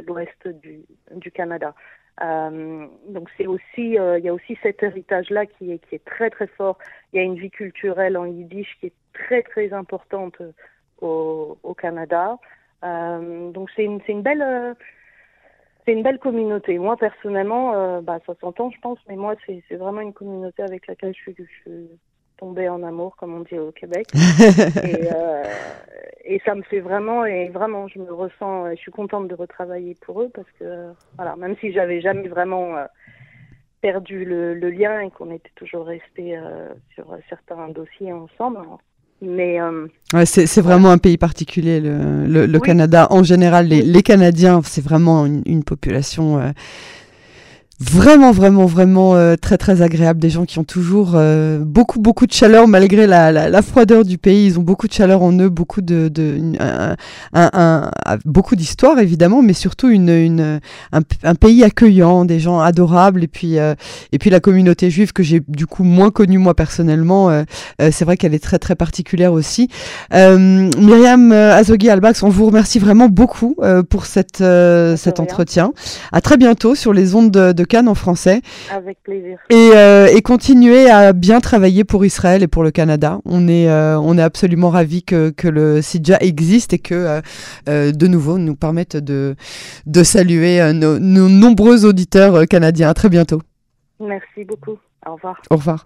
l'ouest 0.07 0.47
du, 0.47 0.81
du, 1.11 1.31
Canada. 1.31 1.75
Euh, 2.21 2.87
donc 3.07 3.29
c'est 3.37 3.47
aussi, 3.47 3.97
euh, 3.97 4.19
il 4.19 4.25
y 4.25 4.29
a 4.29 4.33
aussi 4.33 4.57
cet 4.61 4.83
héritage-là 4.83 5.45
qui 5.45 5.71
est, 5.71 5.79
qui 5.79 5.95
est 5.95 6.05
très 6.05 6.29
très 6.29 6.47
fort. 6.47 6.77
Il 7.11 7.17
y 7.17 7.19
a 7.19 7.23
une 7.23 7.35
vie 7.35 7.49
culturelle 7.49 8.17
en 8.17 8.25
yiddish 8.25 8.77
qui 8.79 8.87
est 8.87 8.93
très 9.13 9.41
très 9.41 9.73
importante 9.73 10.41
au, 11.01 11.57
au 11.63 11.73
Canada. 11.73 12.37
Euh, 12.83 13.51
donc 13.51 13.69
c'est 13.75 13.83
une, 13.83 13.99
une 14.07 14.21
belle, 14.21 14.41
euh, 14.41 14.73
c'est 15.85 15.93
une 15.93 16.03
belle 16.03 16.19
communauté. 16.19 16.77
Moi 16.79 16.97
personnellement, 16.97 17.73
euh, 17.73 18.01
bah, 18.01 18.19
ça 18.25 18.33
s'entend, 18.39 18.71
je 18.71 18.79
pense, 18.79 18.99
mais 19.07 19.15
moi 19.15 19.35
c'est 19.45 19.75
vraiment 19.75 20.01
une 20.01 20.13
communauté 20.13 20.63
avec 20.63 20.87
laquelle 20.87 21.13
je 21.15 21.21
suis, 21.21 21.35
je 21.37 21.43
suis 21.61 21.89
tombée 22.37 22.67
en 22.69 22.81
amour, 22.81 23.15
comme 23.17 23.35
on 23.35 23.41
dit 23.41 23.57
au 23.57 23.71
Québec. 23.71 24.07
et, 24.15 25.13
euh, 25.13 25.43
et 26.25 26.41
ça 26.45 26.55
me 26.55 26.63
fait 26.63 26.79
vraiment, 26.79 27.23
et 27.25 27.49
vraiment, 27.49 27.87
je 27.87 27.99
me 27.99 28.11
ressens, 28.11 28.71
je 28.71 28.75
suis 28.75 28.91
contente 28.91 29.27
de 29.27 29.35
retravailler 29.35 29.95
pour 30.01 30.21
eux 30.21 30.29
parce 30.33 30.49
que, 30.59 30.91
voilà, 31.15 31.35
même 31.35 31.55
si 31.59 31.71
j'avais 31.71 32.01
jamais 32.01 32.27
vraiment 32.27 32.77
euh, 32.77 32.85
perdu 33.81 34.25
le, 34.25 34.55
le, 34.55 34.69
lien 34.69 35.01
et 35.01 35.11
qu'on 35.11 35.31
était 35.31 35.51
toujours 35.55 35.85
resté 35.85 36.37
euh, 36.37 36.69
sur 36.95 37.15
certains 37.29 37.69
dossiers 37.69 38.11
ensemble. 38.11 38.59
Mais 39.23 39.61
euh, 39.61 39.85
ouais, 40.13 40.25
c'est 40.25 40.61
vraiment 40.61 40.89
un 40.89 40.97
pays 40.97 41.17
particulier, 41.17 41.79
le, 41.79 42.25
le, 42.25 42.45
le 42.47 42.59
Canada. 42.59 43.07
En 43.11 43.21
général, 43.23 43.67
les, 43.67 43.83
les 43.83 44.01
Canadiens, 44.01 44.61
c'est 44.63 44.83
vraiment 44.83 45.25
une, 45.27 45.43
une 45.45 45.63
population 45.63 46.39
euh, 46.39 46.49
vraiment 47.81 48.31
vraiment 48.31 48.65
vraiment 48.65 49.15
euh, 49.15 49.35
très 49.35 49.57
très 49.57 49.81
agréable. 49.81 50.19
Des 50.19 50.29
gens 50.29 50.45
qui 50.45 50.59
ont 50.59 50.63
toujours 50.63 51.13
euh, 51.15 51.59
beaucoup 51.59 51.99
beaucoup 51.99 52.27
de 52.27 52.31
chaleur 52.31 52.67
malgré 52.67 53.07
la, 53.07 53.31
la, 53.31 53.49
la, 53.49 53.61
froideur 53.61 54.05
du 54.05 54.17
pays. 54.17 54.45
Ils 54.45 54.59
ont 54.59 54.61
beaucoup 54.61 54.87
de 54.87 54.93
chaleur 54.93 55.23
en 55.23 55.31
eux 55.39 55.49
beaucoup 55.49 55.81
de, 55.81 56.07
de 56.07 56.39
un, 56.59 56.95
un, 57.33 57.49
un, 57.53 58.17
beaucoup 58.23 58.55
d'histoire 58.55 58.99
évidemment 58.99 59.41
mais 59.41 59.53
surtout 59.53 59.89
une, 59.89 60.09
une 60.09 60.59
un, 60.91 61.35
pays 61.35 61.63
accueillant 61.63 62.23
des 62.25 62.39
gens 62.39 62.59
adorables. 62.59 63.23
Et 63.23 63.27
puis 63.27 63.57
euh, 63.57 63.73
et 64.11 64.19
puis 64.19 64.29
la 64.29 64.39
communauté 64.39 64.91
juive 64.91 65.11
que 65.11 65.23
j'ai 65.23 65.41
du 65.47 65.65
coup 65.65 65.83
moins 65.83 66.11
connue 66.11 66.37
moi 66.37 66.53
personnellement 66.53 67.31
c'est 67.79 68.05
vrai 68.05 68.17
qu'elle 68.17 68.33
est 68.33 68.43
très 68.43 68.59
très 68.59 68.75
particulière 68.75 69.33
aussi. 69.33 69.69
Myriam 70.11 71.31
Azogui 71.31 71.89
Albax 71.89 72.21
on 72.21 72.29
vous 72.29 72.45
remercie 72.45 72.79
vraiment 72.79 73.09
beaucoup 73.09 73.55
pour 73.89 74.05
cette 74.05 74.43
cet 74.97 75.19
entretien. 75.19 75.71
À 76.11 76.21
très 76.21 76.37
bientôt 76.37 76.75
sur 76.75 76.93
les 76.93 77.15
ondes 77.15 77.31
de, 77.31 77.51
de 77.53 77.63
en 77.79 77.95
français. 77.95 78.41
Avec 78.71 79.01
plaisir. 79.03 79.37
Et, 79.49 79.71
euh, 79.75 80.07
et, 80.07 80.21
continuer 80.21 80.89
à 80.89 81.13
bien 81.13 81.39
travailler 81.39 81.83
pour 81.83 82.05
Israël 82.05 82.43
et 82.43 82.47
pour 82.47 82.63
le 82.63 82.71
Canada. 82.71 83.19
On 83.25 83.47
est, 83.47 83.69
euh, 83.69 83.97
on 83.99 84.17
est 84.17 84.21
absolument 84.21 84.69
ravis 84.69 85.03
que, 85.03 85.29
que 85.29 85.47
le 85.47 85.81
CIDJA 85.81 86.17
existe 86.21 86.73
et 86.73 86.79
que, 86.79 87.21
euh, 87.69 87.91
de 87.91 88.07
nouveau, 88.07 88.37
nous 88.37 88.55
permette 88.55 88.97
de, 88.97 89.35
de 89.85 90.03
saluer 90.03 90.73
nos, 90.73 90.99
nos 90.99 91.29
nombreux 91.29 91.85
auditeurs 91.85 92.47
canadiens. 92.47 92.89
À 92.89 92.93
très 92.93 93.09
bientôt. 93.09 93.41
Merci 93.99 94.45
beaucoup. 94.45 94.77
Au 95.05 95.15
revoir. 95.15 95.41
Au 95.49 95.55
revoir. 95.55 95.85